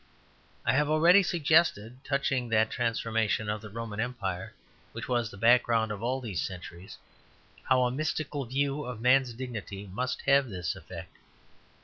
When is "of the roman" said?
3.51-3.99